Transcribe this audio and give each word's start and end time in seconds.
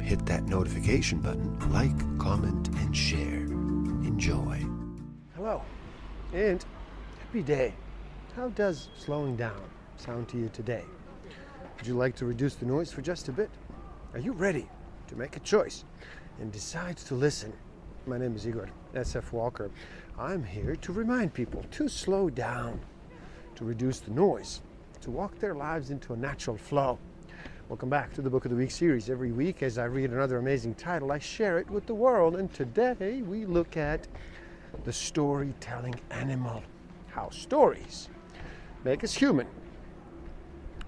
hit 0.00 0.24
that 0.26 0.44
notification 0.44 1.20
button, 1.20 1.58
like, 1.70 2.18
comment, 2.18 2.68
and 2.78 2.96
share. 2.96 3.44
Enjoy. 4.02 4.64
Hello, 5.36 5.62
and 6.32 6.64
happy 7.20 7.42
day. 7.42 7.74
How 8.36 8.48
does 8.48 8.88
slowing 8.96 9.36
down 9.36 9.60
sound 9.96 10.28
to 10.30 10.38
you 10.38 10.48
today? 10.52 10.84
Would 11.76 11.86
you 11.86 11.94
like 11.94 12.16
to 12.16 12.26
reduce 12.26 12.54
the 12.54 12.66
noise 12.66 12.92
for 12.92 13.02
just 13.02 13.28
a 13.28 13.32
bit? 13.32 13.50
Are 14.12 14.18
you 14.18 14.32
ready 14.32 14.68
to 15.08 15.16
make 15.16 15.36
a 15.36 15.40
choice 15.40 15.84
and 16.40 16.50
decide 16.50 16.96
to 16.96 17.14
listen? 17.14 17.52
My 18.06 18.18
name 18.18 18.34
is 18.34 18.46
Igor 18.46 18.68
SF 18.94 19.32
Walker. 19.32 19.70
I'm 20.18 20.42
here 20.42 20.76
to 20.76 20.92
remind 20.92 21.32
people 21.32 21.64
to 21.70 21.88
slow 21.88 22.28
down, 22.28 22.80
to 23.54 23.64
reduce 23.64 24.00
the 24.00 24.10
noise, 24.10 24.62
to 25.00 25.10
walk 25.10 25.38
their 25.38 25.54
lives 25.54 25.90
into 25.90 26.12
a 26.12 26.16
natural 26.16 26.56
flow. 26.56 26.98
Welcome 27.70 27.88
back 27.88 28.12
to 28.14 28.20
the 28.20 28.28
Book 28.28 28.44
of 28.44 28.50
the 28.50 28.56
Week 28.56 28.72
series. 28.72 29.08
Every 29.08 29.30
week, 29.30 29.62
as 29.62 29.78
I 29.78 29.84
read 29.84 30.10
another 30.10 30.38
amazing 30.38 30.74
title, 30.74 31.12
I 31.12 31.20
share 31.20 31.60
it 31.60 31.70
with 31.70 31.86
the 31.86 31.94
world. 31.94 32.34
And 32.34 32.52
today 32.52 33.22
we 33.22 33.46
look 33.46 33.76
at 33.76 34.08
the 34.82 34.92
storytelling 34.92 35.94
animal 36.10 36.64
How 37.10 37.30
Stories 37.30 38.08
Make 38.82 39.04
Us 39.04 39.14
Human 39.14 39.46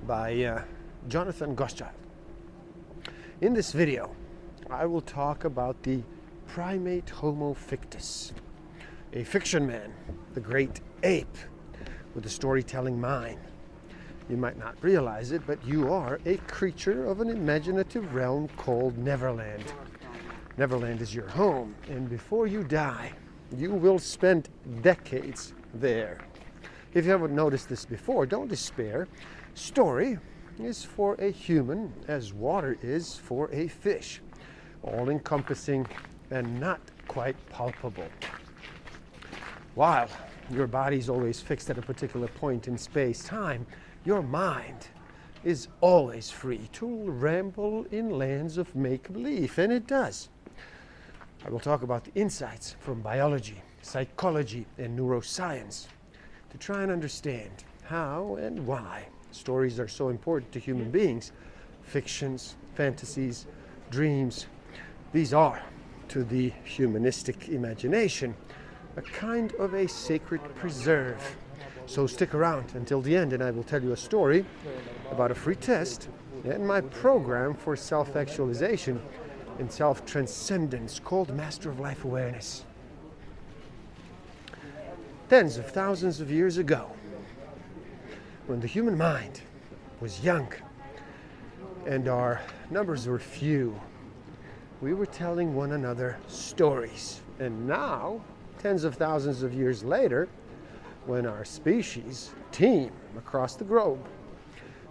by 0.09 0.43
uh, 0.43 0.65
Jonathan 1.07 1.55
Gottschall. 1.55 1.93
In 3.43 3.55
this 3.55 3.71
video, 3.71 4.11
I 4.69 4.85
will 4.85 5.03
talk 5.03 5.45
about 5.45 5.81
the 5.85 6.03
primate 6.49 7.11
Homo 7.11 7.55
fictus, 7.55 8.33
a 9.13 9.23
fiction 9.23 9.69
man, 9.69 9.93
the 10.35 10.41
great 10.41 10.81
ape 11.05 11.39
with 12.17 12.27
a 12.27 12.29
storytelling 12.29 13.01
mind. 13.01 13.39
You 14.29 14.37
might 14.37 14.59
not 14.59 14.77
realize 14.83 15.33
it, 15.33 15.43
but 15.47 15.65
you 15.67 15.93
are 15.93 16.21
a 16.25 16.37
creature 16.49 17.07
of 17.07 17.21
an 17.21 17.29
imaginative 17.29 18.15
realm 18.15 18.49
called 18.57 18.97
Neverland. 18.97 19.65
Neverland 20.57 21.01
is 21.01 21.15
your 21.15 21.29
home, 21.29 21.75
and 21.89 22.09
before 22.09 22.47
you 22.47 22.63
die, 22.63 23.13
you 23.57 23.73
will 23.73 23.99
spend 23.99 24.49
decades 24.81 25.55
there. 25.75 26.19
If 26.95 27.05
you 27.05 27.11
haven't 27.11 27.35
noticed 27.35 27.69
this 27.69 27.85
before, 27.85 28.27
don't 28.27 28.49
despair. 28.49 29.09
Story 29.55 30.19
is 30.59 30.85
for 30.85 31.15
a 31.15 31.31
human 31.31 31.93
as 32.09 32.33
water 32.33 32.79
is 32.83 33.17
for 33.17 33.51
a 33.53 33.69
fish, 33.69 34.21
all 34.83 35.09
encompassing 35.09 35.87
and 36.31 36.61
not 36.61 36.81
quite 37.09 37.37
palpable. 37.51 38.09
While 39.75 40.09
your 40.51 40.67
body 40.67 40.99
is 40.99 41.09
always 41.09 41.41
fixed 41.41 41.71
at 41.71 41.79
a 41.79 41.83
particular 41.83 42.29
point 42.29 42.69
in 42.69 42.77
space 42.77 43.25
time, 43.25 43.67
your 44.05 44.23
mind 44.23 44.89
is 45.45 45.69
always 45.81 46.31
free 46.31 46.69
to 46.73 46.87
ramble 47.11 47.85
in 47.91 48.11
lands 48.11 48.59
of 48.59 48.75
make 48.75 49.13
believe, 49.13 49.59
and 49.59 49.73
it 49.73 49.87
does. 49.87 50.29
I 51.45 51.51
will 51.51 51.61
talk 51.61 51.83
about 51.83 52.05
the 52.05 52.13
insights 52.15 52.77
from 52.79 53.01
biology, 53.01 53.61
psychology, 53.83 54.67
and 54.79 54.99
neuroscience 54.99 55.87
to 56.51 56.59
try 56.59 56.83
and 56.83 56.93
understand 56.93 57.51
how 57.85 58.37
and 58.41 58.65
why 58.67 59.07
stories 59.33 59.81
are 59.81 59.89
so 59.89 60.09
important 60.09 60.53
to 60.53 60.61
human 60.61 60.91
beings. 60.91 61.33
Fictions, 61.83 62.55
fantasies, 62.75 63.47
dreams, 63.91 64.47
these 65.13 65.35
are, 65.35 65.61
to 66.09 66.23
the 66.25 66.53
humanistic 66.65 67.49
imagination, 67.49 68.35
a 68.97 69.03
kind 69.03 69.53
of 69.55 69.75
a 69.75 69.89
sacred 69.89 70.41
preserve. 70.55 71.37
So 71.87 72.07
stick 72.07 72.35
around 72.35 72.75
until 72.75 73.01
the 73.01 73.17
end, 73.17 73.33
and 73.33 73.43
I 73.43 73.51
will 73.51 73.65
tell 73.65 73.83
you 73.83 73.93
a 73.93 73.97
story 73.97 74.45
about 75.11 75.31
a 75.31 75.35
free 75.35 75.57
test 75.57 76.09
and 76.45 76.67
my 76.67 76.81
program 76.81 77.55
for 77.55 77.77
self 77.77 78.17
actualization 78.17 79.01
and 79.59 79.71
self 79.71 80.05
transcendence 80.07 80.99
called 80.99 81.35
Master 81.35 81.71
of 81.71 81.81
Life 81.81 82.05
Awareness. 82.05 82.65
Tens 85.29 85.57
of 85.57 85.71
thousands 85.71 86.21
of 86.21 86.31
years 86.31 86.59
ago, 86.59 86.91
when 88.47 88.61
the 88.61 88.67
human 88.67 88.97
mind 88.97 89.41
was 90.01 90.23
young 90.23 90.53
and 91.87 92.09
our 92.09 92.41
numbers 92.71 93.07
were 93.07 93.19
few, 93.19 93.79
we 94.81 94.95
were 94.95 95.07
telling 95.07 95.55
one 95.55 95.73
another 95.73 96.19
stories. 96.27 97.21
And 97.39 97.67
now, 97.67 98.21
tens 98.59 98.85
of 98.85 98.97
thousands 98.97 99.43
of 99.43 99.55
years 99.55 99.83
later, 99.83 100.29
when 101.07 101.27
our 101.27 101.45
species 101.45 102.31
team 102.53 102.93
across 103.17 103.57
the 103.57 103.65
globe, 103.65 104.07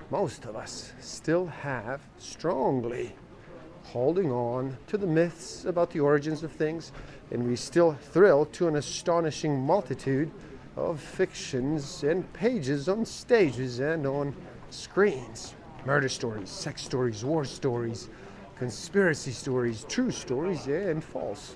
most 0.10 0.46
of 0.46 0.56
us 0.56 0.92
still 1.00 1.46
have 1.46 2.02
strongly 2.18 3.16
holding 3.84 4.32
on 4.32 4.78
to 4.88 4.98
the 4.98 5.08
myths 5.08 5.66
about 5.66 5.90
the 5.92 6.00
origins 6.00 6.44
of 6.44 6.52
things, 6.52 6.92
and 7.32 7.48
we 7.48 7.56
still 7.56 7.94
thrill 7.94 8.46
to 8.46 8.68
an 8.68 8.76
astonishing 8.76 9.60
multitude 9.60 10.30
of 10.76 11.00
fictions 11.00 12.04
and 12.04 12.32
pages 12.34 12.90
on 12.90 13.06
stages 13.06 13.80
and 13.80 14.06
on 14.06 14.36
screens. 14.70 15.56
Murder 15.86 16.10
stories, 16.10 16.50
sex 16.50 16.84
stories, 16.84 17.24
war 17.24 17.46
stories, 17.46 18.10
conspiracy 18.58 19.32
stories, 19.32 19.86
true 19.90 20.12
stories, 20.12 20.68
and 20.68 21.04
false. 21.04 21.56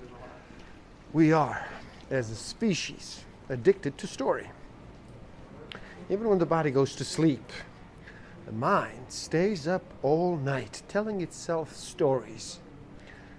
We 1.12 1.32
are, 1.32 1.66
as 2.10 2.30
a 2.30 2.34
species, 2.34 3.25
addicted 3.48 3.96
to 3.98 4.06
story. 4.06 4.50
Even 6.08 6.28
when 6.28 6.38
the 6.38 6.46
body 6.46 6.70
goes 6.70 6.94
to 6.96 7.04
sleep, 7.04 7.52
the 8.46 8.52
mind 8.52 9.06
stays 9.08 9.66
up 9.66 9.82
all 10.02 10.36
night 10.36 10.82
telling 10.88 11.20
itself 11.20 11.74
stories. 11.74 12.60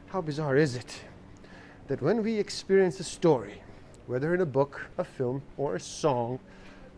How 0.07 0.22
bizarre 0.22 0.57
is 0.57 0.75
it 0.75 1.01
that 1.88 2.01
when 2.01 2.23
we 2.23 2.34
experience 2.38 3.00
a 3.00 3.03
story, 3.03 3.62
whether 4.07 4.34
in 4.34 4.41
a 4.41 4.46
book, 4.46 4.90
a 4.97 5.03
film, 5.03 5.41
or 5.57 5.75
a 5.75 5.79
song, 5.79 6.40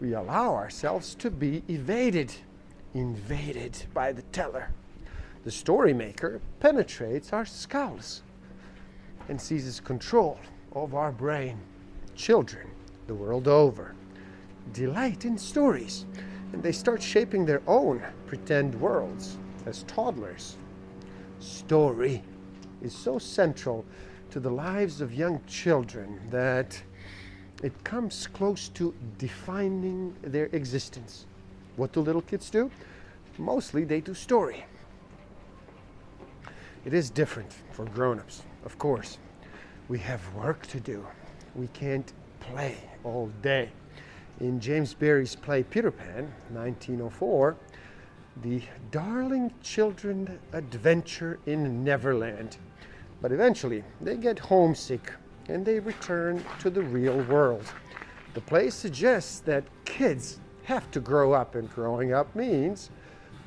we 0.02 0.14
allow 0.14 0.56
ourselves 0.56 1.14
to 1.16 1.30
be 1.30 1.64
evaded, 1.68 2.34
invaded 2.94 3.78
by 3.94 4.12
the 4.12 4.22
teller. 4.24 4.72
The 5.44 5.52
story 5.52 5.94
maker 5.94 6.42
penetrates 6.60 7.34
our 7.34 7.46
skulls 7.46 8.24
and 9.28 9.40
seizes 9.40 9.80
control 9.80 10.40
of 10.74 10.96
our 10.96 11.12
brain. 11.12 11.60
Children, 12.16 12.68
the 13.10 13.16
world 13.16 13.48
over, 13.48 13.94
delight 14.72 15.26
in 15.26 15.38
stories 15.38 16.06
and 16.54 16.64
they 16.64 16.72
start 16.72 17.02
shaping 17.02 17.46
their 17.46 17.62
own 17.68 18.02
pretend 18.28 18.74
worlds 18.80 19.38
as 19.66 19.84
toddlers. 19.84 20.56
Story 21.40 22.24
is 22.82 22.94
so 22.94 23.18
central 23.20 23.84
to 24.30 24.40
the 24.40 24.50
lives 24.50 25.02
of 25.02 25.14
young 25.14 25.42
children 25.48 26.20
that 26.30 26.82
it 27.64 27.84
comes 27.84 28.28
close 28.28 28.70
to 28.70 28.94
defining 29.18 30.16
their 30.22 30.46
existence. 30.54 31.26
What 31.76 31.92
do 31.92 32.02
little 32.02 32.22
kids 32.22 32.50
do? 32.50 32.70
Mostly 33.38 33.86
they 33.86 34.02
do 34.02 34.14
story. 34.14 34.66
It 36.86 36.94
is 36.94 37.10
different 37.10 37.54
for 37.72 37.86
grown 37.86 38.20
ups, 38.20 38.44
of 38.66 38.78
course. 38.78 39.18
We 39.88 39.98
have 40.00 40.22
work 40.36 40.68
to 40.68 40.80
do. 40.80 41.06
We 41.56 41.68
can't 41.68 42.14
play 42.40 42.78
all 43.04 43.30
day. 43.42 43.70
In 44.40 44.60
James 44.60 44.94
Barrie's 44.94 45.36
play 45.36 45.64
Peter 45.64 45.92
Pan, 45.92 46.34
1904, 46.52 47.58
the 48.42 48.62
darling 48.92 49.52
children 49.62 50.40
adventure 50.54 51.40
in 51.46 51.84
Neverland. 51.84 52.58
But 53.22 53.32
eventually, 53.32 53.84
they 54.00 54.16
get 54.16 54.40
homesick 54.40 55.12
and 55.50 55.66
they 55.66 55.80
return 55.80 56.44
to 56.60 56.70
the 56.70 56.82
real 56.82 57.22
world. 57.24 57.66
The 58.34 58.42
play 58.42 58.70
suggests 58.70 59.40
that 59.42 59.64
kids 59.86 60.40
have 60.64 60.90
to 60.92 61.00
grow 61.00 61.34
up, 61.34 61.56
and 61.56 61.70
growing 61.70 62.14
up 62.14 62.34
means 62.36 62.92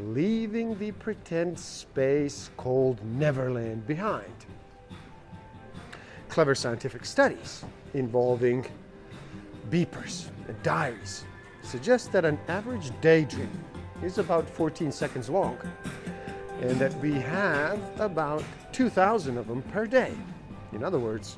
leaving 0.00 0.76
the 0.78 0.90
pretend 0.92 1.58
space 1.58 2.50
called 2.56 3.02
Neverland 3.04 3.86
behind. 3.86 4.46
Clever 6.28 6.54
scientific 6.54 7.04
studies 7.04 7.64
involving 7.94 8.66
beepers 9.70 10.28
and 10.48 10.62
diaries 10.62 11.24
suggest 11.62 12.12
that 12.12 12.24
an 12.24 12.38
average 12.48 12.90
daydream 13.00 13.50
is 14.02 14.18
about 14.18 14.48
14 14.48 14.90
seconds 14.92 15.28
long. 15.30 15.56
and 16.62 16.78
that 16.78 16.94
we 17.00 17.12
have 17.14 17.80
about 18.00 18.44
2,000 18.70 19.36
of 19.36 19.48
them 19.48 19.62
per 19.62 19.84
day. 19.84 20.12
In 20.72 20.84
other 20.84 21.00
words, 21.00 21.36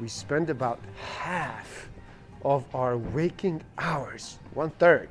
we 0.00 0.08
spend 0.08 0.50
about 0.50 0.80
half 1.16 1.88
of 2.44 2.64
our 2.74 2.96
waking 2.98 3.62
hours, 3.78 4.38
one 4.54 4.70
third 4.70 5.10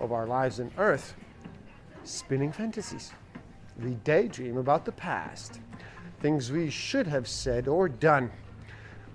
of 0.00 0.10
our 0.10 0.26
lives 0.26 0.58
on 0.58 0.70
earth, 0.78 1.14
spinning 2.04 2.50
fantasies. 2.50 3.12
We 3.78 3.90
daydream 4.04 4.56
about 4.56 4.86
the 4.86 4.92
past, 4.92 5.60
things 6.20 6.50
we 6.50 6.70
should 6.70 7.06
have 7.06 7.28
said 7.28 7.68
or 7.68 7.90
done, 7.90 8.30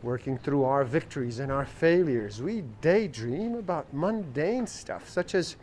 working 0.07 0.37
through 0.37 0.63
our 0.63 0.85
victories 0.85 1.39
and 1.39 1.51
our 1.51 1.65
failures. 1.65 2.41
We 2.41 2.63
daydream 2.79 3.55
about 3.55 3.93
mundane 3.93 4.65
stuff, 4.65 5.09
such 5.09 5.35
as 5.35 5.57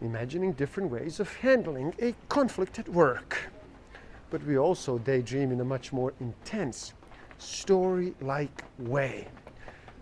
imagining 0.00 0.52
different 0.52 0.90
ways 0.90 1.20
of 1.20 1.30
handling 1.36 1.92
a 2.00 2.14
conflict 2.30 2.78
at 2.78 2.88
work. 2.88 3.50
But 4.30 4.42
we 4.44 4.56
also 4.56 4.96
daydream 4.96 5.52
in 5.52 5.60
a 5.60 5.64
much 5.64 5.92
more 5.92 6.14
intense, 6.20 6.94
story 7.36 8.14
like 8.22 8.64
way. 8.78 9.28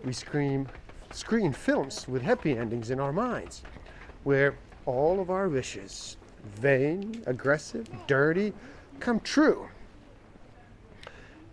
We 0.05 0.13
scream, 0.13 0.69
screen 1.11 1.51
films 1.51 2.07
with 2.07 2.21
happy 2.21 2.57
endings 2.57 2.91
in 2.91 3.01
our 3.01 3.11
minds, 3.11 3.63
where 4.23 4.55
all 4.85 5.19
of 5.19 5.29
our 5.29 5.49
wishes, 5.49 6.15
vain, 6.45 7.21
aggressive, 7.25 7.89
dirty, 8.07 8.53
come 9.01 9.19
true. 9.19 9.67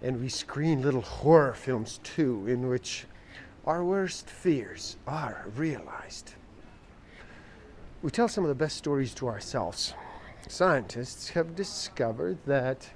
And 0.03 0.21
we 0.21 0.29
screen 0.29 0.83
little 0.83 1.03
horror 1.03 1.55
films 1.55 2.01
too, 2.03 2.47
in 2.47 2.69
which 2.69 3.07
our 3.67 3.85
worst 3.85 4.29
fears 4.29 4.97
are 5.07 5.47
realized. 5.57 6.35
We 8.03 8.11
tell 8.11 8.29
some 8.29 8.45
of 8.45 8.49
the 8.49 8.55
best 8.55 8.77
stories 8.77 9.15
to 9.15 9.27
ourselves. 9.27 9.95
Scientists 10.49 11.31
have 11.31 11.57
discovered 11.57 12.39
that 12.47 12.89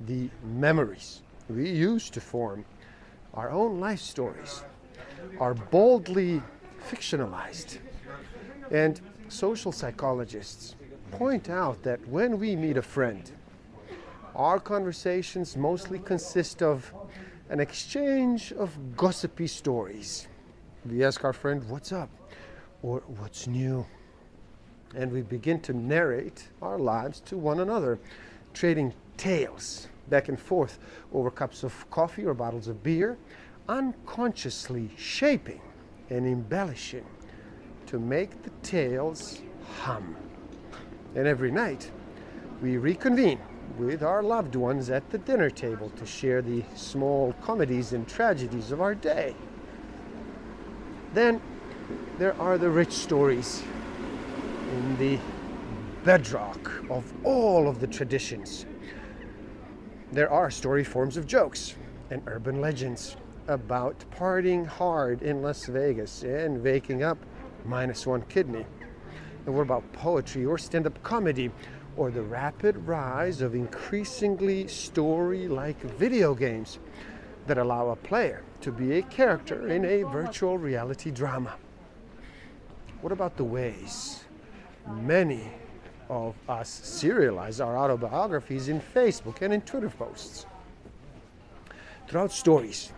the 0.00 0.28
memories 0.44 1.22
we 1.48 1.70
use 1.70 2.10
to 2.10 2.20
form 2.20 2.64
our 3.34 3.50
own 3.50 3.80
life 3.80 4.00
stories 4.00 4.62
are 5.38 5.54
boldly 5.54 6.42
fictionalized. 6.90 7.78
And 8.70 9.00
social 9.28 9.72
psychologists 9.72 10.74
point 11.12 11.48
out 11.48 11.82
that 11.82 12.06
when 12.08 12.38
we 12.38 12.56
meet 12.56 12.76
a 12.76 12.82
friend, 12.82 13.30
our 14.34 14.58
conversations 14.58 15.56
mostly 15.56 15.98
consist 15.98 16.62
of 16.62 16.92
an 17.50 17.60
exchange 17.60 18.52
of 18.52 18.96
gossipy 18.96 19.46
stories. 19.46 20.26
We 20.88 21.04
ask 21.04 21.24
our 21.24 21.32
friend, 21.32 21.68
What's 21.68 21.92
up? 21.92 22.10
or 22.82 23.02
What's 23.18 23.46
new? 23.46 23.86
And 24.94 25.12
we 25.12 25.22
begin 25.22 25.60
to 25.60 25.72
narrate 25.72 26.48
our 26.60 26.78
lives 26.78 27.20
to 27.20 27.36
one 27.36 27.60
another, 27.60 27.98
trading 28.54 28.92
tales 29.16 29.88
back 30.08 30.28
and 30.28 30.38
forth 30.38 30.78
over 31.12 31.30
cups 31.30 31.62
of 31.62 31.88
coffee 31.90 32.24
or 32.24 32.34
bottles 32.34 32.68
of 32.68 32.82
beer, 32.82 33.16
unconsciously 33.68 34.90
shaping 34.96 35.60
and 36.10 36.26
embellishing 36.26 37.06
to 37.86 37.98
make 37.98 38.42
the 38.42 38.50
tales 38.62 39.40
hum. 39.80 40.16
And 41.14 41.26
every 41.26 41.50
night, 41.50 41.90
we 42.60 42.76
reconvene 42.76 43.40
with 43.78 44.02
our 44.02 44.22
loved 44.22 44.54
ones 44.54 44.90
at 44.90 45.08
the 45.10 45.18
dinner 45.18 45.50
table 45.50 45.90
to 45.90 46.06
share 46.06 46.42
the 46.42 46.62
small 46.74 47.34
comedies 47.42 47.92
and 47.92 48.06
tragedies 48.06 48.70
of 48.70 48.80
our 48.80 48.94
day. 48.94 49.34
Then 51.14 51.40
there 52.18 52.38
are 52.40 52.58
the 52.58 52.70
rich 52.70 52.92
stories 52.92 53.62
in 54.72 54.96
the 54.98 55.18
bedrock 56.04 56.84
of 56.90 57.12
all 57.24 57.68
of 57.68 57.80
the 57.80 57.86
traditions. 57.86 58.66
There 60.10 60.30
are 60.30 60.50
story 60.50 60.84
forms 60.84 61.16
of 61.16 61.26
jokes 61.26 61.74
and 62.10 62.22
urban 62.26 62.60
legends 62.60 63.16
about 63.48 64.04
partying 64.16 64.66
hard 64.66 65.22
in 65.22 65.42
Las 65.42 65.66
Vegas 65.66 66.22
and 66.22 66.62
waking 66.62 67.02
up 67.02 67.18
minus 67.64 68.06
one 68.06 68.22
kidney. 68.22 68.66
And 69.46 69.54
what 69.54 69.62
about 69.62 69.90
poetry 69.92 70.44
or 70.44 70.58
stand 70.58 70.86
up 70.86 71.02
comedy 71.02 71.50
or 71.96 72.10
the 72.10 72.22
rapid 72.22 72.76
rise 72.86 73.42
of 73.42 73.54
increasingly 73.54 74.66
story 74.66 75.48
like 75.48 75.80
video 75.80 76.34
games 76.34 76.78
that 77.46 77.58
allow 77.58 77.90
a 77.90 77.96
player 77.96 78.42
to 78.60 78.72
be 78.72 78.98
a 78.98 79.02
character 79.02 79.68
in 79.68 79.84
a 79.84 80.02
virtual 80.04 80.58
reality 80.58 81.10
drama? 81.10 81.54
What 83.00 83.12
about 83.12 83.36
the 83.36 83.44
ways 83.44 84.24
many 84.88 85.50
of 86.08 86.34
us 86.48 86.70
serialize 86.84 87.64
our 87.64 87.76
autobiographies 87.76 88.68
in 88.68 88.80
Facebook 88.80 89.42
and 89.42 89.52
in 89.52 89.60
Twitter 89.62 89.90
posts? 89.90 90.46
Throughout 92.08 92.32
stories, 92.32 92.92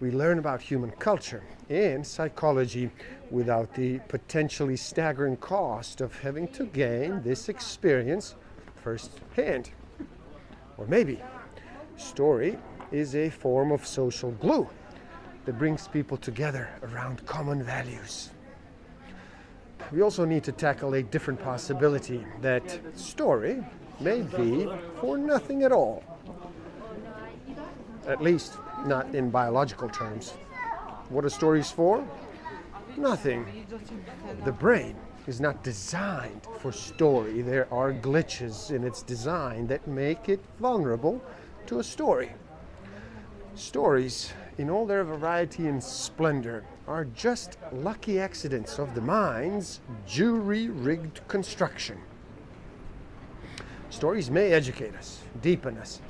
we 0.00 0.10
learn 0.10 0.38
about 0.38 0.60
human 0.60 0.90
culture 0.92 1.42
and 1.68 2.06
psychology 2.06 2.90
without 3.30 3.74
the 3.74 3.98
potentially 4.08 4.76
staggering 4.76 5.36
cost 5.36 6.00
of 6.00 6.18
having 6.20 6.48
to 6.48 6.64
gain 6.66 7.22
this 7.22 7.48
experience 7.48 8.34
firsthand. 8.82 9.70
Or 10.76 10.86
maybe 10.86 11.20
story 11.96 12.58
is 12.92 13.14
a 13.14 13.28
form 13.28 13.72
of 13.72 13.86
social 13.86 14.30
glue 14.32 14.68
that 15.44 15.58
brings 15.58 15.88
people 15.88 16.16
together 16.16 16.68
around 16.82 17.24
common 17.26 17.62
values. 17.62 18.30
We 19.92 20.02
also 20.02 20.24
need 20.24 20.44
to 20.44 20.52
tackle 20.52 20.94
a 20.94 21.02
different 21.02 21.42
possibility 21.42 22.24
that 22.42 22.78
story 22.96 23.64
may 24.00 24.22
be 24.22 24.68
for 25.00 25.16
nothing 25.16 25.62
at 25.62 25.72
all. 25.72 26.04
At 28.06 28.22
least, 28.22 28.58
not 28.86 29.14
in 29.14 29.30
biological 29.30 29.88
terms. 29.88 30.32
What 31.08 31.24
are 31.24 31.30
stories 31.30 31.70
for? 31.70 32.06
Nothing. 32.98 33.46
The 34.44 34.50
brain 34.50 34.96
is 35.28 35.40
not 35.40 35.62
designed 35.62 36.42
for 36.58 36.72
story. 36.72 37.42
There 37.42 37.72
are 37.72 37.92
glitches 37.92 38.72
in 38.72 38.82
its 38.82 39.02
design 39.02 39.68
that 39.68 39.86
make 39.86 40.28
it 40.28 40.40
vulnerable 40.58 41.22
to 41.66 41.78
a 41.78 41.84
story. 41.84 42.32
Stories, 43.54 44.32
in 44.58 44.68
all 44.68 44.84
their 44.84 45.04
variety 45.04 45.68
and 45.68 45.82
splendor, 45.82 46.64
are 46.88 47.04
just 47.04 47.56
lucky 47.72 48.18
accidents 48.18 48.80
of 48.80 48.94
the 48.96 49.00
mind's 49.00 49.80
jury 50.04 50.68
rigged 50.68 51.20
construction. 51.28 51.98
Stories 53.90 54.28
may 54.28 54.52
educate 54.52 54.94
us, 54.96 55.22
deepen 55.40 55.78
us, 55.78 56.00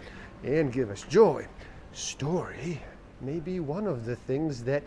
and 0.42 0.72
give 0.72 0.90
us 0.90 1.02
joy. 1.02 1.46
Story 1.92 2.80
may 3.20 3.40
be 3.40 3.60
one 3.60 3.86
of 3.86 4.06
the 4.06 4.16
things 4.16 4.62
that 4.64 4.82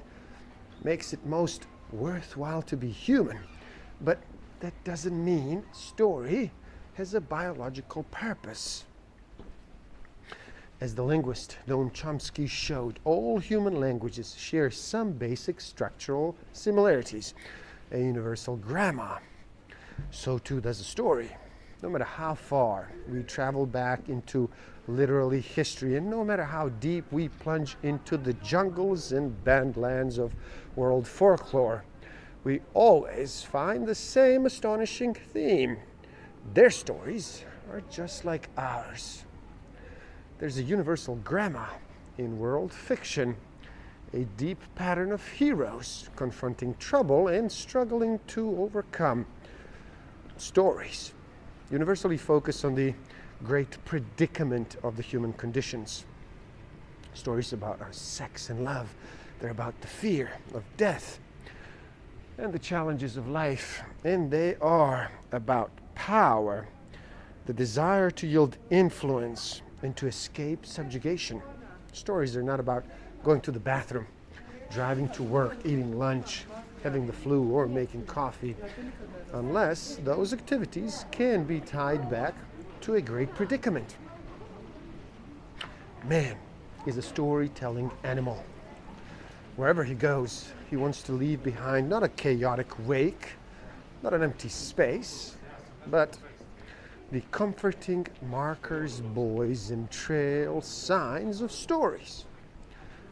makes 0.84 1.14
it 1.14 1.24
most 1.26 1.68
worthwhile 1.94 2.62
to 2.64 2.78
be 2.78 2.90
human. 2.90 3.40
But 4.02 4.20
that 4.60 4.74
doesn't 4.84 5.24
mean 5.24 5.64
story 5.72 6.52
has 6.94 7.14
a 7.14 7.22
biological 7.22 8.04
purpose. 8.04 8.86
As 10.82 10.96
the 10.96 11.04
linguist 11.04 11.58
Noam 11.68 11.94
Chomsky 11.94 12.50
showed, 12.50 13.00
all 13.04 13.38
human 13.38 13.80
languages 13.80 14.36
share 14.36 14.72
some 14.72 15.12
basic 15.12 15.62
structural 15.62 16.36
similarities, 16.54 17.36
a 17.92 18.00
universal 18.00 18.56
grammar. 18.56 19.20
So 20.10 20.40
too 20.40 20.60
does 20.60 20.80
a 20.80 20.84
story. 20.84 21.30
No 21.84 21.90
matter 21.90 22.04
how 22.04 22.34
far 22.34 22.92
we 23.08 23.24
travel 23.24 23.66
back 23.66 24.10
into 24.10 24.50
literally 24.88 25.42
history, 25.42 25.98
and 25.98 26.10
no 26.10 26.24
matter 26.24 26.44
how 26.44 26.70
deep 26.70 27.06
we 27.12 27.30
plunge 27.30 27.78
into 27.84 28.18
the 28.18 28.34
jungles 28.34 29.12
and 29.12 29.36
bandlands 29.44 30.18
of 30.18 30.34
world 30.76 31.08
folklore, 31.08 31.84
we 32.44 32.62
always 32.74 33.44
find 33.44 33.88
the 33.88 33.96
same 33.96 34.46
astonishing 34.46 35.14
theme. 35.14 35.78
Their 36.54 36.72
stories 36.72 37.44
are 37.72 37.82
just 37.92 38.26
like 38.26 38.50
ours. 38.58 39.24
There's 40.40 40.58
a 40.58 40.64
universal 40.64 41.16
grammar 41.18 41.70
in 42.18 42.40
world 42.40 42.74
fiction, 42.74 43.36
a 44.14 44.26
deep 44.38 44.60
pattern 44.76 45.12
of 45.12 45.26
heroes 45.28 46.10
confronting 46.16 46.76
trouble 46.80 47.28
and 47.28 47.52
struggling 47.52 48.20
to 48.28 48.50
overcome. 48.60 49.26
Stories 50.38 51.14
universally 51.72 52.18
focus 52.18 52.66
on 52.66 52.76
the 52.76 52.94
great 53.44 53.78
predicament 53.86 54.78
of 54.84 54.98
the 54.98 55.04
human 55.04 55.34
conditions. 55.34 56.06
Stories 57.14 57.54
about 57.54 57.80
our 57.82 57.94
sex 57.94 58.50
and 58.50 58.64
love, 58.64 58.94
they're 59.42 59.50
about 59.50 59.80
the 59.82 59.88
fear 59.88 60.32
of 60.54 60.64
death 60.78 61.20
and 62.38 62.54
the 62.54 62.60
challenges 62.60 63.18
of 63.18 63.28
life. 63.28 63.82
And 64.04 64.30
they 64.30 64.56
are 64.62 65.12
about 65.32 65.72
power, 65.96 66.68
the 67.48 67.54
desire 67.54 68.12
to 68.12 68.28
yield 68.28 68.58
influence 68.70 69.64
and 69.82 69.98
to 69.98 70.06
escape 70.06 70.66
subjugation. 70.66 71.42
Stories 71.92 72.38
are 72.38 72.44
not 72.44 72.60
about 72.60 72.86
going 73.24 73.42
to 73.42 73.52
the 73.52 73.60
bathroom, 73.60 74.06
driving 74.72 75.10
to 75.10 75.24
work, 75.24 75.58
eating 75.66 75.98
lunch, 75.98 76.46
having 76.84 77.08
the 77.08 77.14
flu, 77.14 77.44
or 77.50 77.68
making 77.68 78.06
coffee, 78.06 78.56
unless 79.34 80.00
those 80.04 80.34
activities 80.34 81.06
can 81.12 81.44
be 81.44 81.60
tied 81.60 82.10
back 82.10 82.36
to 82.82 82.96
a 82.96 83.02
great 83.02 83.34
predicament. 83.34 83.98
Man 86.06 86.38
is 86.86 86.98
a 86.98 87.02
storytelling 87.02 87.92
animal. 88.04 88.44
Wherever 89.62 89.84
he 89.84 89.94
goes, 89.94 90.52
he 90.72 90.76
wants 90.76 91.04
to 91.04 91.12
leave 91.12 91.44
behind 91.44 91.88
not 91.88 92.02
a 92.02 92.10
chaotic 92.10 92.88
wake, 92.88 93.34
not 94.02 94.12
an 94.12 94.24
empty 94.24 94.50
space, 94.50 95.38
but 95.86 96.18
the 97.12 97.22
comforting 97.30 98.08
markers, 98.28 99.02
buoys, 99.02 99.70
and 99.70 99.92
trail 99.92 100.62
signs 100.62 101.42
of 101.42 101.52
stories. 101.52 102.26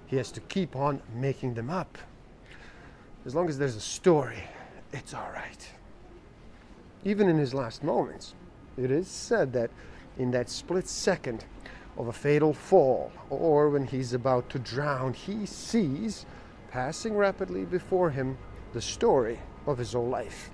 He 0.08 0.16
has 0.16 0.32
to 0.32 0.40
keep 0.40 0.76
on 0.76 1.04
making 1.14 1.54
them 1.54 1.70
up. 1.70 2.00
As 3.28 3.36
long 3.36 3.48
as 3.48 3.60
there's 3.60 3.76
a 3.76 3.80
story, 3.80 4.44
it's 4.92 5.14
all 5.14 5.30
right. 5.32 5.70
Even 7.06 7.30
in 7.30 7.38
his 7.38 7.54
last 7.54 7.84
moments, 7.84 8.34
it 8.76 8.90
is 8.90 9.08
said 9.08 9.54
that 9.54 9.70
in 10.18 10.32
that 10.32 10.50
split 10.50 10.88
second 10.88 11.46
of 11.96 12.08
a 12.08 12.14
fatal 12.14 12.54
fall, 12.54 13.12
or 13.30 13.70
when 13.70 13.86
he's 13.86 14.14
about 14.14 14.50
to 14.50 14.58
drown, 14.58 15.14
he 15.14 15.46
sees, 15.46 16.26
passing 16.70 17.16
rapidly 17.16 17.66
before 17.66 18.10
him, 18.12 18.38
the 18.74 18.82
story 18.82 19.40
of 19.66 19.78
his 19.78 19.94
whole 19.94 20.08
life. 20.08 20.52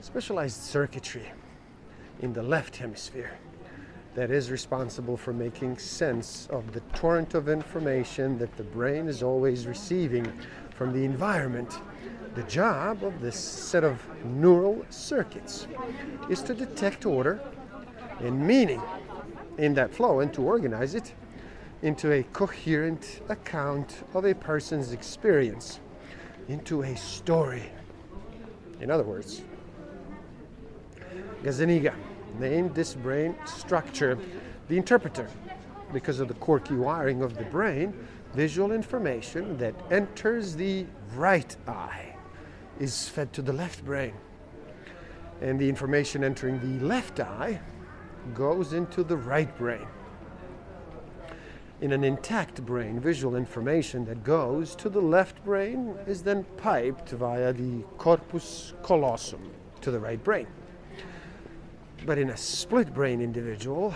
Specialized 0.00 0.60
circuitry 0.60 1.32
in 2.20 2.32
the 2.32 2.42
left 2.42 2.76
hemisphere 2.76 3.38
that 4.14 4.30
is 4.30 4.50
responsible 4.50 5.16
for 5.16 5.32
making 5.32 5.78
sense 5.78 6.48
of 6.50 6.72
the 6.72 6.80
torrent 6.94 7.34
of 7.34 7.48
information 7.48 8.38
that 8.38 8.54
the 8.56 8.62
brain 8.62 9.06
is 9.06 9.22
always 9.22 9.66
receiving 9.66 10.30
from 10.74 10.92
the 10.92 11.04
environment. 11.04 11.80
The 12.34 12.42
job 12.44 13.04
of 13.04 13.20
this 13.20 13.38
set 13.38 13.84
of 13.84 14.02
neural 14.24 14.84
circuits 14.90 15.66
is 16.28 16.42
to 16.42 16.54
detect 16.54 17.06
order 17.06 17.40
and 18.20 18.46
meaning 18.46 18.82
in 19.58 19.74
that 19.74 19.92
flow 19.94 20.20
and 20.20 20.32
to 20.34 20.42
organize 20.42 20.94
it 20.94 21.14
into 21.82 22.12
a 22.12 22.22
coherent 22.24 23.22
account 23.28 24.04
of 24.14 24.24
a 24.24 24.34
person's 24.34 24.92
experience, 24.92 25.80
into 26.48 26.82
a 26.82 26.96
story. 26.96 27.70
In 28.80 28.90
other 28.90 29.04
words, 29.04 29.42
Gazzaniga 31.42 31.94
named 32.38 32.74
this 32.74 32.94
brain 32.94 33.34
structure 33.46 34.18
the 34.68 34.76
interpreter 34.76 35.28
because 35.92 36.20
of 36.20 36.28
the 36.28 36.34
quirky 36.34 36.74
wiring 36.74 37.22
of 37.22 37.36
the 37.36 37.44
brain. 37.44 37.94
Visual 38.34 38.70
information 38.70 39.56
that 39.58 39.74
enters 39.90 40.54
the 40.54 40.86
right 41.16 41.56
eye 41.66 42.14
is 42.78 43.08
fed 43.08 43.32
to 43.32 43.42
the 43.42 43.52
left 43.52 43.84
brain, 43.84 44.14
and 45.40 45.58
the 45.58 45.68
information 45.68 46.22
entering 46.22 46.60
the 46.60 46.86
left 46.86 47.18
eye 47.18 47.60
goes 48.32 48.72
into 48.72 49.02
the 49.02 49.16
right 49.16 49.56
brain. 49.58 49.86
In 51.80 51.92
an 51.92 52.04
intact 52.04 52.64
brain, 52.66 53.00
visual 53.00 53.36
information 53.36 54.04
that 54.04 54.22
goes 54.22 54.76
to 54.76 54.90
the 54.90 55.00
left 55.00 55.42
brain 55.44 55.94
is 56.06 56.22
then 56.22 56.44
piped 56.58 57.08
via 57.08 57.54
the 57.54 57.82
corpus 57.96 58.74
callosum 58.82 59.50
to 59.80 59.90
the 59.90 59.98
right 59.98 60.22
brain. 60.22 60.46
But 62.04 62.18
in 62.18 62.30
a 62.30 62.36
split 62.36 62.92
brain 62.92 63.22
individual, 63.22 63.94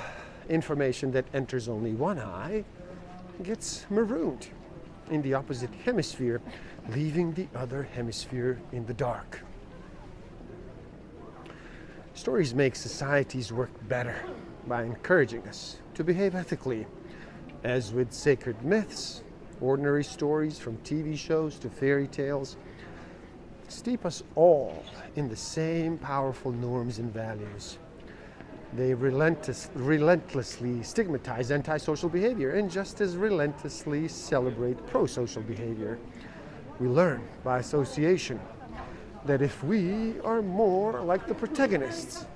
information 0.49 1.13
that 1.13 1.27
enters 1.35 1.69
only 1.69 1.93
one 1.93 2.19
eye 2.19 2.65
gets 3.43 3.85
marooned 3.91 4.49
in 5.11 5.21
the 5.21 5.35
opposite 5.35 5.73
hemisphere, 5.85 6.41
leaving 6.89 7.35
the 7.35 7.49
other 7.55 7.83
hemisphere 7.83 8.61
in 8.73 8.87
the 8.87 8.95
dark. 8.95 9.43
Stories 12.15 12.55
make 12.55 12.77
societies 12.77 13.53
work 13.53 13.71
better 13.89 14.17
by 14.67 14.85
encouraging 14.85 15.47
us 15.49 15.81
to 15.93 16.03
behave 16.03 16.35
ethically, 16.35 16.87
as 17.65 17.95
with 17.95 18.13
sacred 18.13 18.63
myths, 18.63 19.23
ordinary 19.61 20.05
stories 20.05 20.59
from 20.59 20.77
TV 20.79 21.19
shows 21.19 21.59
to 21.59 21.71
fairy 21.71 22.07
tales, 22.07 22.57
steep 23.69 24.05
us 24.05 24.23
all 24.37 24.85
in 25.17 25.29
the 25.29 25.37
same 25.37 25.97
powerful 25.97 26.53
norms 26.53 26.99
and 26.99 27.13
values. 27.13 27.79
They 28.75 28.93
relentless, 28.93 29.71
relentlessly 29.75 30.83
stigmatize 30.83 31.51
antisocial 31.51 32.09
behavior 32.09 32.53
and 32.53 32.71
just 32.71 33.01
as 33.01 33.17
relentlessly 33.17 34.09
celebrate 34.09 34.85
pro 34.89 35.07
social 35.07 35.43
behavior. 35.43 35.99
We 36.81 36.89
learn 36.89 37.23
by 37.43 37.61
association 37.61 38.41
that 39.25 39.41
if 39.41 39.63
we 39.65 40.21
are 40.21 40.43
more 40.43 41.01
like 41.01 41.27
the 41.27 41.35
protagonists, 41.35 42.27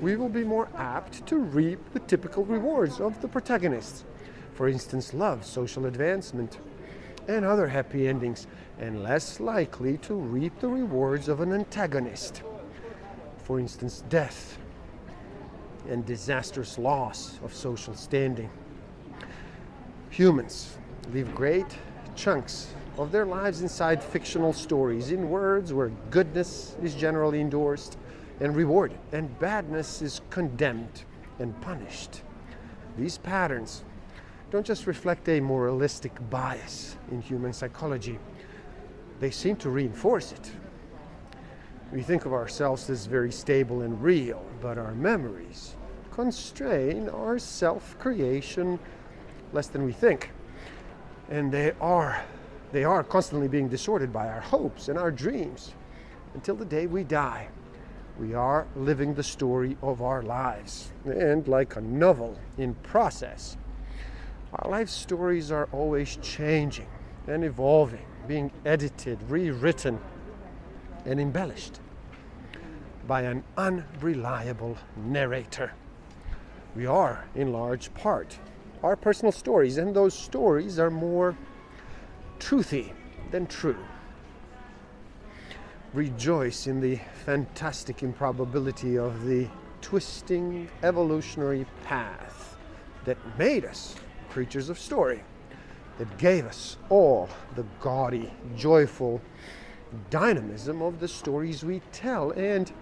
we 0.00 0.16
will 0.16 0.28
be 0.28 0.44
more 0.44 0.68
apt 0.76 1.26
to 1.26 1.36
reap 1.36 1.80
the 1.92 2.00
typical 2.00 2.44
rewards 2.44 3.00
of 3.00 3.20
the 3.20 3.28
protagonists. 3.28 4.04
For 4.58 4.68
instance, 4.68 5.14
love, 5.14 5.44
social 5.44 5.86
advancement, 5.86 6.58
and 7.28 7.44
other 7.44 7.68
happy 7.68 8.08
endings, 8.08 8.48
and 8.80 9.04
less 9.04 9.38
likely 9.38 9.98
to 9.98 10.14
reap 10.14 10.58
the 10.58 10.66
rewards 10.66 11.28
of 11.28 11.38
an 11.38 11.52
antagonist. 11.52 12.42
For 13.44 13.60
instance, 13.60 14.02
death, 14.08 14.58
and 15.88 16.04
disastrous 16.04 16.76
loss 16.76 17.38
of 17.44 17.54
social 17.54 17.94
standing. 17.94 18.50
Humans 20.10 20.76
leave 21.12 21.32
great 21.36 21.78
chunks 22.16 22.74
of 22.96 23.12
their 23.12 23.26
lives 23.26 23.62
inside 23.62 24.02
fictional 24.02 24.52
stories, 24.52 25.12
in 25.12 25.30
words 25.30 25.72
where 25.72 25.92
goodness 26.10 26.74
is 26.82 26.96
generally 26.96 27.40
endorsed 27.40 27.96
and 28.40 28.56
rewarded, 28.56 28.98
and 29.12 29.38
badness 29.38 30.02
is 30.02 30.20
condemned 30.30 31.04
and 31.38 31.60
punished. 31.60 32.22
These 32.96 33.18
patterns 33.18 33.84
don't 34.50 34.64
just 34.64 34.86
reflect 34.86 35.28
a 35.28 35.40
moralistic 35.40 36.12
bias 36.30 36.96
in 37.10 37.20
human 37.20 37.52
psychology, 37.52 38.18
they 39.20 39.30
seem 39.30 39.56
to 39.56 39.70
reinforce 39.70 40.32
it. 40.32 40.50
We 41.92 42.02
think 42.02 42.24
of 42.24 42.32
ourselves 42.32 42.88
as 42.90 43.06
very 43.06 43.32
stable 43.32 43.82
and 43.82 44.02
real, 44.02 44.44
but 44.60 44.78
our 44.78 44.94
memories 44.94 45.76
constrain 46.10 47.08
our 47.08 47.38
self 47.38 47.98
creation 47.98 48.78
less 49.52 49.68
than 49.68 49.84
we 49.84 49.92
think. 49.92 50.30
And 51.30 51.52
they 51.52 51.72
are, 51.80 52.24
they 52.72 52.84
are 52.84 53.04
constantly 53.04 53.48
being 53.48 53.68
distorted 53.68 54.12
by 54.12 54.28
our 54.28 54.40
hopes 54.40 54.88
and 54.88 54.98
our 54.98 55.10
dreams 55.10 55.74
until 56.34 56.56
the 56.56 56.64
day 56.64 56.86
we 56.86 57.04
die. 57.04 57.48
We 58.18 58.34
are 58.34 58.66
living 58.74 59.14
the 59.14 59.22
story 59.22 59.76
of 59.82 60.02
our 60.02 60.22
lives. 60.22 60.90
And 61.04 61.46
like 61.46 61.76
a 61.76 61.80
novel 61.80 62.36
in 62.56 62.74
process, 62.74 63.56
our 64.52 64.70
life 64.70 64.88
stories 64.88 65.50
are 65.50 65.68
always 65.72 66.16
changing 66.22 66.88
and 67.26 67.44
evolving, 67.44 68.04
being 68.26 68.50
edited, 68.64 69.18
rewritten, 69.28 69.98
and 71.04 71.20
embellished 71.20 71.80
by 73.06 73.22
an 73.22 73.42
unreliable 73.56 74.76
narrator 74.96 75.72
we 76.76 76.86
are 76.86 77.24
in 77.34 77.52
large 77.52 77.92
part 77.94 78.38
our 78.82 78.94
personal 78.94 79.32
stories, 79.32 79.78
and 79.78 79.94
those 79.94 80.14
stories 80.14 80.78
are 80.78 80.90
more 80.90 81.36
truthy 82.38 82.92
than 83.32 83.46
true. 83.46 83.76
Rejoice 85.94 86.68
in 86.68 86.80
the 86.80 87.00
fantastic 87.24 88.04
improbability 88.04 88.96
of 88.96 89.26
the 89.26 89.48
twisting 89.80 90.68
evolutionary 90.84 91.66
path 91.82 92.56
that 93.04 93.18
made 93.36 93.64
us 93.64 93.96
creatures 94.30 94.68
of 94.68 94.78
story, 94.78 95.22
that 95.98 96.18
gave 96.18 96.46
us 96.46 96.76
all 96.88 97.28
the 97.56 97.64
gaudy, 97.80 98.32
joyful 98.56 99.20
dynamism 100.10 100.80
of 100.82 101.00
the 101.00 101.08
stories 101.08 101.64
we 101.64 101.80
tell, 101.92 102.30
and 102.32 102.72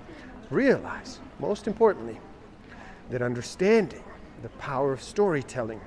realize, 0.51 1.21
most 1.39 1.67
importantly, 1.67 2.21
that 3.11 3.23
understanding 3.23 4.03
the 4.43 4.49
power 4.51 4.93
of 4.93 5.03
storytelling, 5.03 5.81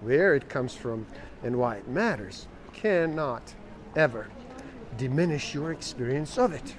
where 0.00 0.34
it 0.34 0.48
comes 0.48 0.74
from 0.74 1.06
and 1.42 1.54
why 1.54 1.76
it 1.76 1.88
matters, 1.88 2.46
cannot 2.72 3.54
ever 3.96 4.28
diminish 4.96 5.54
your 5.54 5.72
experience 5.72 6.38
of 6.38 6.52
it. 6.52 6.74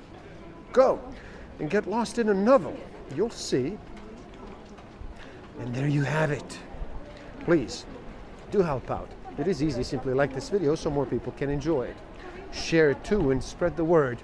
Go 0.73 0.99
and 1.59 1.69
get 1.69 1.87
lost 1.87 2.17
in 2.17 2.29
a 2.29 2.33
novel. 2.33 2.75
You'll 3.15 3.29
see. 3.29 3.77
And 5.59 5.75
there 5.75 5.87
you 5.87 6.01
have 6.01 6.31
it. 6.31 6.57
Please 7.45 7.85
do 8.51 8.61
help 8.61 8.91
out. 8.91 9.09
It 9.37 9.47
is 9.47 9.63
easy. 9.63 9.83
Simply 9.83 10.13
like 10.13 10.33
this 10.33 10.49
video 10.49 10.75
so 10.75 10.89
more 10.89 11.05
people 11.05 11.31
can 11.33 11.49
enjoy 11.49 11.83
it. 11.83 11.97
Share 12.51 12.91
it 12.91 13.03
too 13.03 13.31
and 13.31 13.43
spread 13.43 13.77
the 13.77 13.83
word. 13.83 14.21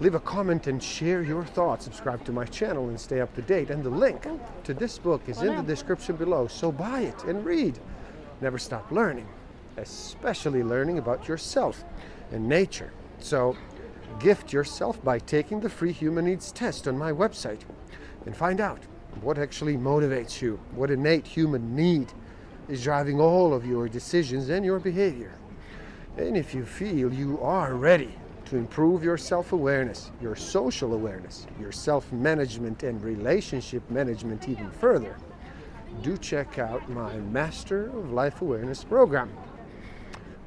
Leave 0.00 0.14
a 0.14 0.20
comment 0.20 0.66
and 0.66 0.82
share 0.82 1.22
your 1.22 1.44
thoughts. 1.44 1.84
Subscribe 1.84 2.24
to 2.24 2.32
my 2.32 2.44
channel 2.44 2.88
and 2.88 2.98
stay 2.98 3.20
up 3.20 3.34
to 3.34 3.42
date. 3.42 3.70
And 3.70 3.84
the 3.84 3.90
link 3.90 4.26
to 4.64 4.74
this 4.74 4.98
book 4.98 5.22
is 5.26 5.42
in 5.42 5.56
the 5.56 5.62
description 5.62 6.16
below. 6.16 6.46
So 6.46 6.72
buy 6.72 7.00
it 7.00 7.24
and 7.24 7.44
read. 7.44 7.78
Never 8.40 8.58
stop 8.58 8.90
learning, 8.90 9.28
especially 9.76 10.62
learning 10.62 10.98
about 10.98 11.28
yourself 11.28 11.84
and 12.32 12.48
nature. 12.48 12.92
So 13.20 13.56
gift 14.18 14.52
yourself 14.52 15.02
by 15.04 15.18
taking 15.18 15.60
the 15.60 15.68
free 15.68 15.92
human 15.92 16.24
needs 16.24 16.52
test 16.52 16.88
on 16.88 16.98
my 16.98 17.12
website 17.12 17.60
and 18.26 18.36
find 18.36 18.60
out 18.60 18.80
what 19.20 19.38
actually 19.38 19.76
motivates 19.76 20.40
you, 20.40 20.58
what 20.74 20.90
innate 20.90 21.26
human 21.26 21.76
need 21.76 22.12
is 22.68 22.82
driving 22.82 23.20
all 23.20 23.52
of 23.52 23.66
your 23.66 23.88
decisions 23.88 24.48
and 24.48 24.64
your 24.64 24.78
behavior. 24.78 25.32
And 26.16 26.36
if 26.36 26.54
you 26.54 26.64
feel 26.64 27.12
you 27.12 27.40
are 27.40 27.74
ready 27.74 28.14
to 28.46 28.56
improve 28.56 29.02
your 29.02 29.16
self 29.16 29.52
awareness, 29.52 30.10
your 30.20 30.36
social 30.36 30.94
awareness, 30.94 31.46
your 31.58 31.72
self 31.72 32.12
management, 32.12 32.82
and 32.82 33.02
relationship 33.02 33.88
management 33.90 34.48
even 34.48 34.70
further, 34.70 35.16
do 36.02 36.16
check 36.16 36.58
out 36.58 36.88
my 36.90 37.16
Master 37.16 37.86
of 37.86 38.12
Life 38.12 38.42
Awareness 38.42 38.84
program. 38.84 39.30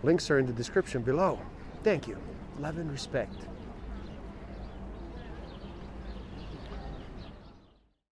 Links 0.03 0.29
are 0.29 0.39
in 0.39 0.45
the 0.45 0.53
description 0.53 1.01
below. 1.01 1.39
Thank 1.83 2.07
you. 2.07 2.17
Love 2.59 2.77
and 2.77 2.91
respect. 2.91 3.35